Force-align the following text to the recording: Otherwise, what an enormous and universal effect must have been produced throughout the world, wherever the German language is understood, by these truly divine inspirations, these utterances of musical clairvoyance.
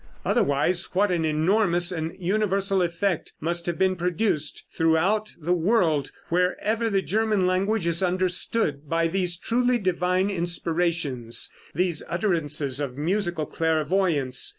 Otherwise, 0.25 0.89
what 0.95 1.11
an 1.11 1.23
enormous 1.25 1.91
and 1.91 2.15
universal 2.17 2.81
effect 2.81 3.33
must 3.39 3.67
have 3.67 3.77
been 3.77 3.95
produced 3.95 4.65
throughout 4.75 5.31
the 5.39 5.53
world, 5.53 6.09
wherever 6.29 6.89
the 6.89 7.03
German 7.03 7.45
language 7.45 7.85
is 7.85 8.01
understood, 8.01 8.89
by 8.89 9.07
these 9.07 9.37
truly 9.37 9.77
divine 9.77 10.31
inspirations, 10.31 11.53
these 11.75 12.01
utterances 12.09 12.79
of 12.79 12.97
musical 12.97 13.45
clairvoyance. 13.45 14.49